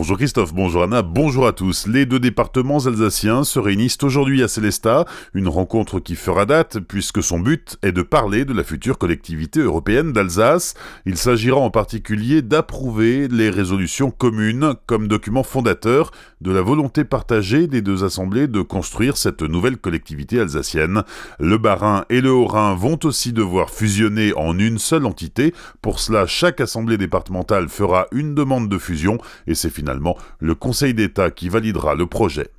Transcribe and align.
Bonjour 0.00 0.16
Christophe, 0.16 0.54
bonjour 0.54 0.84
Anna, 0.84 1.02
bonjour 1.02 1.46
à 1.46 1.52
tous. 1.52 1.86
Les 1.86 2.06
deux 2.06 2.18
départements 2.18 2.86
alsaciens 2.86 3.44
se 3.44 3.58
réunissent 3.58 4.02
aujourd'hui 4.02 4.42
à 4.42 4.48
Célestat, 4.48 5.04
une 5.34 5.46
rencontre 5.46 6.00
qui 6.00 6.14
fera 6.14 6.46
date 6.46 6.78
puisque 6.78 7.22
son 7.22 7.38
but 7.38 7.76
est 7.82 7.92
de 7.92 8.00
parler 8.00 8.46
de 8.46 8.54
la 8.54 8.64
future 8.64 8.96
collectivité 8.96 9.60
européenne 9.60 10.14
d'Alsace. 10.14 10.72
Il 11.04 11.18
s'agira 11.18 11.58
en 11.58 11.68
particulier 11.68 12.40
d'approuver 12.40 13.28
les 13.28 13.50
résolutions 13.50 14.10
communes 14.10 14.72
comme 14.86 15.06
document 15.06 15.42
fondateur 15.42 16.12
de 16.40 16.50
la 16.50 16.62
volonté 16.62 17.04
partagée 17.04 17.66
des 17.66 17.82
deux 17.82 18.02
assemblées 18.02 18.48
de 18.48 18.62
construire 18.62 19.18
cette 19.18 19.42
nouvelle 19.42 19.76
collectivité 19.76 20.40
alsacienne. 20.40 21.02
Le 21.38 21.58
Bas-Rhin 21.58 22.06
et 22.08 22.22
le 22.22 22.32
Haut-Rhin 22.32 22.74
vont 22.74 22.98
aussi 23.04 23.34
devoir 23.34 23.68
fusionner 23.68 24.32
en 24.34 24.58
une 24.58 24.78
seule 24.78 25.04
entité. 25.04 25.52
Pour 25.82 26.00
cela, 26.00 26.26
chaque 26.26 26.62
assemblée 26.62 26.96
départementale 26.96 27.68
fera 27.68 28.06
une 28.12 28.34
demande 28.34 28.70
de 28.70 28.78
fusion 28.78 29.18
et 29.46 29.54
c'est 29.54 29.68
finalement 29.68 29.89
le 30.38 30.54
Conseil 30.54 30.94
d'État 30.94 31.30
qui 31.30 31.48
validera 31.48 31.94
le 31.94 32.06
projet. 32.06 32.50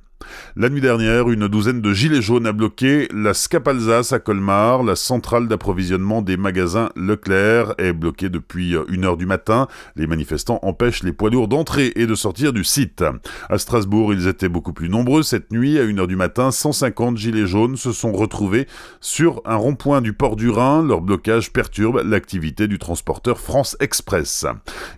La 0.54 0.68
nuit 0.68 0.80
dernière, 0.80 1.30
une 1.30 1.48
douzaine 1.48 1.80
de 1.80 1.92
gilets 1.94 2.20
jaunes 2.20 2.46
a 2.46 2.52
bloqué 2.52 3.08
la 3.14 3.32
SCAP 3.32 3.68
Alsace 3.68 4.12
à 4.12 4.18
Colmar. 4.18 4.82
La 4.82 4.96
centrale 4.96 5.48
d'approvisionnement 5.48 6.20
des 6.20 6.36
magasins 6.36 6.90
Leclerc 6.94 7.74
est 7.78 7.94
bloquée 7.94 8.28
depuis 8.28 8.76
une 8.88 9.04
heure 9.04 9.16
du 9.16 9.24
matin. 9.24 9.66
Les 9.96 10.06
manifestants 10.06 10.60
empêchent 10.62 11.02
les 11.02 11.12
poids 11.12 11.30
lourds 11.30 11.48
d'entrer 11.48 11.92
et 11.96 12.06
de 12.06 12.14
sortir 12.14 12.52
du 12.52 12.64
site. 12.64 13.02
À 13.48 13.58
Strasbourg, 13.58 14.12
ils 14.12 14.28
étaient 14.28 14.50
beaucoup 14.50 14.72
plus 14.72 14.88
nombreux 14.88 15.22
cette 15.22 15.52
nuit. 15.52 15.78
À 15.78 15.82
une 15.82 15.98
heure 15.98 16.06
du 16.06 16.16
matin, 16.16 16.50
150 16.50 17.16
gilets 17.16 17.46
jaunes 17.46 17.76
se 17.76 17.92
sont 17.92 18.12
retrouvés 18.12 18.68
sur 19.00 19.40
un 19.44 19.56
rond-point 19.56 20.02
du 20.02 20.12
port 20.12 20.36
du 20.36 20.50
Rhin. 20.50 20.84
Leur 20.86 21.00
blocage 21.00 21.52
perturbe 21.52 22.02
l'activité 22.04 22.68
du 22.68 22.78
transporteur 22.78 23.40
France 23.40 23.76
Express. 23.80 24.44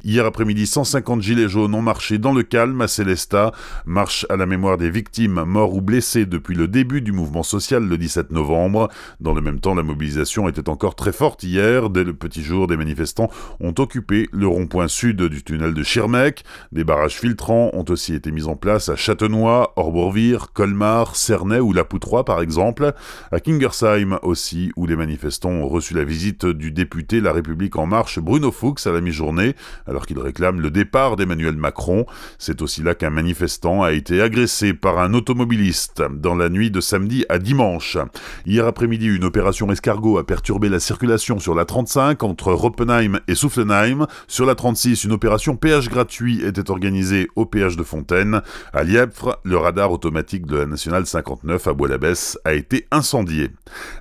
Hier 0.03 0.27
après-midi, 0.27 0.67
150 0.67 1.23
gilets 1.23 1.49
jaunes 1.49 1.75
ont 1.75 1.83
marché 1.83 2.19
dans 2.19 2.33
le 2.33 2.43
calme 2.43 2.81
à 2.81 2.89
Célestat. 2.89 3.53
Marche 3.87 4.27
à 4.29 4.37
la 4.37 4.47
mémoire 4.47 4.77
des 4.77 4.91
victimes 4.91 5.14
morts 5.23 5.75
ou 5.75 5.81
blessés 5.81 6.27
depuis 6.27 6.55
le 6.55 6.69
début 6.69 7.01
du 7.01 7.13
mouvement 7.13 7.43
social 7.43 7.87
le 7.87 7.97
17 7.97 8.33
novembre. 8.33 8.89
Dans 9.21 9.33
le 9.33 9.41
même 9.41 9.61
temps, 9.61 9.75
la 9.75 9.83
mobilisation 9.83 10.49
était 10.49 10.69
encore 10.69 10.95
très 10.95 11.13
forte 11.13 11.43
hier. 11.43 11.91
Dès 11.91 12.05
le 12.05 12.15
petit 12.15 12.43
jour, 12.43 12.67
des 12.67 12.77
manifestants 12.77 13.31
ont 13.61 13.75
occupé 13.79 14.29
le 14.33 14.47
rond-point 14.47 14.89
sud 14.89 15.23
du 15.23 15.43
tunnel 15.43 15.75
de 15.75 15.83
Schirmeck. 15.83 16.45
Des 16.73 16.85
barrages 16.85 17.19
filtrants 17.19 17.71
ont 17.73 17.85
aussi 17.89 18.15
été 18.15 18.31
mis 18.31 18.47
en 18.47 18.57
place 18.57 18.89
à 18.89 18.97
Châtenois, 18.97 19.73
Orbourvire, 19.77 20.53
Colmar, 20.53 21.17
Cernay 21.17 21.61
ou 21.61 21.73
La 21.73 21.85
Poutroie 21.85 22.25
par 22.25 22.41
exemple. 22.41 22.93
À 23.31 23.41
Kingersheim 23.41 24.19
aussi, 24.23 24.73
où 24.77 24.87
les 24.87 24.97
manifestants 24.97 25.51
ont 25.51 25.69
reçu 25.69 25.95
la 25.95 26.05
visite 26.05 26.47
du 26.47 26.73
député 26.73 27.21
La 27.21 27.33
République 27.33 27.77
En 27.77 27.87
Marche 27.87 28.19
Bruno 28.19 28.51
Fuchs 28.51 28.87
à 28.87 28.93
la 28.93 29.01
mi-journée, 29.01 29.55
alors 29.87 30.07
qu'il 30.07 30.19
réclame 30.19 30.61
le 30.61 30.71
départ 30.71 31.17
d'Emmanuel 31.17 31.57
Macron. 31.57 32.07
C'est 32.39 32.63
aussi 32.63 32.83
là 32.83 32.95
qu'un 32.95 33.11
manifestant 33.11 33.83
a 33.83 33.93
été 33.93 34.21
agressé 34.21 34.75
par 34.75 34.99
un 34.99 35.04
un 35.05 35.13
automobiliste 35.13 36.03
dans 36.11 36.35
la 36.35 36.49
nuit 36.49 36.71
de 36.71 36.81
samedi 36.81 37.27
à 37.29 37.39
dimanche. 37.39 37.99
Hier 38.47 38.67
après-midi, 38.67 39.07
une 39.07 39.25
opération 39.25 39.71
escargot 39.71 40.19
a 40.19 40.27
perturbé 40.27 40.71
la 40.71 40.81
circulation 40.81 41.39
sur 41.39 41.55
la 41.55 41.67
35 41.67 42.23
entre 42.23 42.53
Roppenheim 42.53 43.21
et 43.29 43.35
Soufflenheim. 43.35 44.07
Sur 44.29 44.47
la 44.47 44.55
36, 44.55 45.05
une 45.05 45.13
opération 45.13 45.57
péage 45.57 45.91
gratuit 45.91 46.43
était 46.43 46.71
organisée 46.71 47.29
au 47.37 47.45
péage 47.45 47.77
de 47.77 47.83
Fontaine. 47.83 48.41
À 48.73 48.83
Lièvre, 48.83 49.39
le 49.45 49.59
radar 49.59 49.93
automatique 49.93 50.47
de 50.47 50.57
la 50.57 50.67
nationale 50.67 51.05
59 51.05 51.69
à 51.69 51.73
Bois-l'Abbesse 51.75 52.39
a 52.45 52.55
été 52.55 52.87
incendié. 52.91 53.51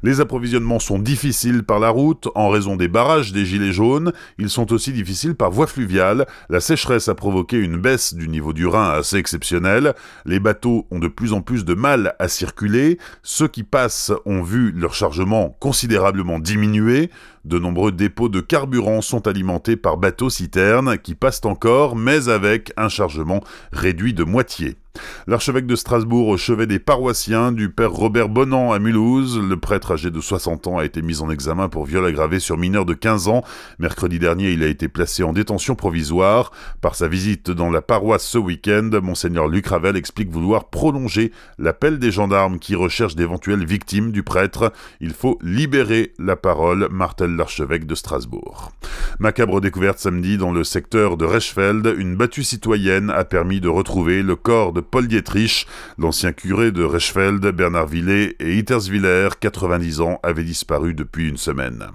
Les 0.03 0.21
approvisionnements 0.21 0.79
sont 0.79 0.99
difficiles 0.99 1.63
par 1.63 1.79
la 1.79 1.89
route 1.89 2.29
en 2.35 2.47
raison 2.47 2.77
des 2.77 2.87
barrages 2.87 3.33
des 3.33 3.45
Gilets 3.45 3.73
jaunes. 3.73 4.13
Ils 4.37 4.49
sont 4.49 4.71
aussi 4.71 4.93
difficiles 4.93 5.35
par 5.35 5.51
voie 5.51 5.67
fluviale. 5.67 6.25
La 6.49 6.61
sécheresse 6.61 7.09
a 7.09 7.15
provoqué 7.15 7.57
une 7.57 7.77
baisse 7.77 8.13
du 8.13 8.29
niveau 8.29 8.53
du 8.53 8.67
Rhin 8.67 8.89
assez 8.91 9.17
exceptionnelle. 9.17 9.93
Les 10.25 10.39
bateaux 10.39 10.82
ont 10.91 10.99
de 10.99 11.07
plus 11.07 11.33
en 11.33 11.41
plus 11.41 11.65
de 11.65 11.73
mal 11.73 12.15
à 12.19 12.27
circuler, 12.27 12.97
ceux 13.21 13.47
qui 13.47 13.63
passent 13.63 14.11
ont 14.25 14.41
vu 14.41 14.71
leur 14.71 14.93
chargement 14.93 15.55
considérablement 15.59 16.39
diminuer, 16.39 17.09
de 17.45 17.59
nombreux 17.59 17.91
dépôts 17.91 18.29
de 18.29 18.41
carburant 18.41 19.01
sont 19.01 19.27
alimentés 19.27 19.75
par 19.75 19.97
bateaux-citernes 19.97 20.97
qui 20.97 21.15
passent 21.15 21.45
encore, 21.45 21.95
mais 21.95 22.29
avec 22.29 22.71
un 22.77 22.89
chargement 22.89 23.43
réduit 23.71 24.13
de 24.13 24.23
moitié. 24.23 24.77
L'archevêque 25.25 25.67
de 25.67 25.77
Strasbourg 25.77 26.27
au 26.27 26.35
chevet 26.35 26.67
des 26.67 26.79
paroissiens 26.79 27.53
du 27.53 27.69
père 27.69 27.91
Robert 27.91 28.27
Bonan 28.27 28.73
à 28.73 28.79
Mulhouse. 28.79 29.39
Le 29.39 29.55
prêtre 29.55 29.91
âgé 29.93 30.11
de 30.11 30.19
60 30.19 30.67
ans 30.67 30.77
a 30.79 30.85
été 30.85 31.01
mis 31.01 31.21
en 31.21 31.29
examen 31.29 31.69
pour 31.69 31.85
viol 31.85 32.05
aggravé 32.05 32.39
sur 32.39 32.57
mineur 32.57 32.85
de 32.85 32.93
15 32.93 33.29
ans. 33.29 33.41
Mercredi 33.79 34.19
dernier, 34.19 34.51
il 34.51 34.63
a 34.63 34.67
été 34.67 34.89
placé 34.89 35.23
en 35.23 35.31
détention 35.31 35.75
provisoire. 35.75 36.51
Par 36.81 36.95
sa 36.95 37.07
visite 37.07 37.51
dans 37.51 37.71
la 37.71 37.81
paroisse 37.81 38.25
ce 38.25 38.37
week-end, 38.37 38.89
monseigneur 39.01 39.47
Luc 39.47 39.67
Ravel 39.67 39.95
explique 39.95 40.29
vouloir 40.29 40.65
prolonger 40.65 41.31
l'appel 41.57 41.99
des 41.99 42.11
gendarmes 42.11 42.59
qui 42.59 42.75
recherchent 42.75 43.15
d'éventuelles 43.15 43.65
victimes 43.65 44.11
du 44.11 44.23
prêtre. 44.23 44.73
Il 44.99 45.13
faut 45.13 45.39
libérer 45.41 46.11
la 46.19 46.35
parole, 46.35 46.89
martèle 46.91 47.37
l'archevêque 47.37 47.85
de 47.85 47.95
Strasbourg. 47.95 48.73
Macabre 49.19 49.61
découverte 49.61 49.99
samedi 49.99 50.37
dans 50.37 50.51
le 50.51 50.65
secteur 50.65 51.15
de 51.15 51.23
Rechfeld, 51.23 51.95
une 51.97 52.17
battue 52.17 52.43
citoyenne 52.43 53.09
a 53.09 53.23
permis 53.23 53.61
de 53.61 53.69
retrouver 53.69 54.21
le 54.21 54.35
corps 54.35 54.73
de 54.73 54.82
Paul 54.83 55.07
Dietrich, 55.07 55.67
l'ancien 55.97 56.31
curé 56.31 56.71
de 56.71 56.83
Rechfeld, 56.83 57.43
Bernard 57.47 57.87
Villet 57.87 58.35
et 58.39 58.57
Itterswiller, 58.57 59.29
90 59.39 60.01
ans, 60.01 60.19
avait 60.23 60.43
disparu 60.43 60.93
depuis 60.93 61.29
une 61.29 61.37
semaine. 61.37 61.85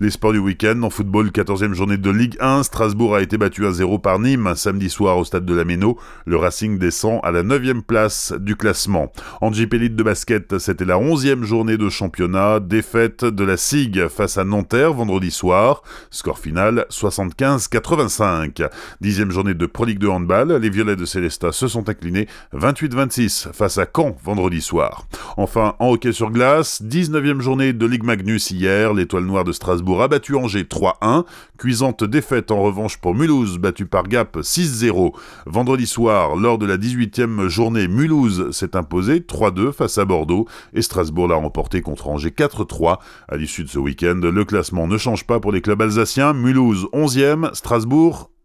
Les 0.00 0.10
sports 0.10 0.32
du 0.32 0.38
week-end, 0.38 0.82
en 0.82 0.90
football, 0.90 1.28
14e 1.28 1.74
journée 1.74 1.98
de 1.98 2.10
Ligue 2.10 2.36
1, 2.40 2.62
Strasbourg 2.62 3.14
a 3.14 3.22
été 3.22 3.38
battu 3.38 3.66
à 3.66 3.72
0 3.72 3.98
par 3.98 4.18
Nîmes 4.18 4.54
samedi 4.56 4.90
soir 4.90 5.18
au 5.18 5.24
stade 5.24 5.44
de 5.44 5.54
la 5.54 5.64
Méno. 5.64 5.98
Le 6.24 6.36
Racing 6.36 6.78
descend 6.78 7.20
à 7.22 7.30
la 7.30 7.42
9e 7.42 7.82
place 7.82 8.32
du 8.38 8.56
classement. 8.56 9.12
En 9.40 9.52
Elite 9.52 9.96
de 9.96 10.02
basket, 10.02 10.58
c'était 10.58 10.84
la 10.84 10.96
11e 10.96 11.44
journée 11.44 11.76
de 11.76 11.88
championnat, 11.88 12.60
défaite 12.60 13.24
de 13.24 13.44
la 13.44 13.56
SIG 13.56 14.08
face 14.08 14.38
à 14.38 14.44
Nanterre 14.44 14.92
vendredi 14.92 15.30
soir. 15.30 15.82
Score 16.10 16.38
final 16.38 16.86
75-85. 16.90 18.68
Dixième 19.00 19.30
journée 19.30 19.54
de 19.54 19.66
Pro 19.66 19.86
de 19.86 20.08
handball, 20.08 20.52
les 20.60 20.70
Violets 20.70 20.96
de 20.96 21.04
Célestat 21.04 21.52
se 21.52 21.68
sont 21.68 21.88
inclinés 21.88 22.26
28-26 22.54 23.52
face 23.52 23.78
à 23.78 23.86
Caen 23.94 24.16
vendredi 24.22 24.60
soir. 24.60 25.06
Enfin, 25.36 25.74
en 25.78 25.90
hockey 25.90 26.12
sur 26.12 26.30
glace, 26.30 26.82
19e 26.82 27.40
journée 27.40 27.72
de 27.72 27.86
Ligue 27.86 28.04
Magnus 28.04 28.50
hier, 28.50 28.94
l'étoile 28.94 29.24
noire 29.24 29.44
de 29.44 29.52
Strasbourg 29.52 30.02
a 30.02 30.08
battu 30.08 30.34
Angers 30.34 30.64
3-1, 30.64 31.24
cuisante 31.58 32.04
défaite 32.04 32.50
en 32.50 32.62
revanche 32.62 32.98
pour 32.98 33.14
Mulhouse, 33.14 33.58
battu 33.58 33.86
par 33.86 34.04
Gap 34.04 34.36
6-0. 34.36 35.12
Vendredi 35.46 35.86
soir, 35.86 36.36
lors 36.36 36.58
de 36.58 36.66
la 36.66 36.76
18e 36.76 37.48
journée, 37.48 37.88
Mulhouse 37.88 38.50
s'est 38.50 38.76
imposé 38.76 39.20
3-2 39.20 39.72
face 39.72 39.98
à 39.98 40.04
Bordeaux 40.04 40.46
et 40.74 40.82
Strasbourg 40.82 41.28
l'a 41.28 41.36
remporté 41.36 41.82
contre 41.82 42.08
Angers 42.08 42.30
4-3. 42.30 42.98
À 43.28 43.36
l'issue 43.36 43.64
de 43.64 43.68
ce 43.68 43.78
week-end, 43.78 44.20
le 44.22 44.44
classement 44.44 44.86
ne 44.86 44.98
change 44.98 45.26
pas 45.26 45.40
pour 45.40 45.52
les 45.52 45.60
clubs 45.60 45.80
alsaciens, 45.82 46.32
Mulhouse 46.32 46.86
11e, 46.92 47.54
Strasbourg 47.54 48.30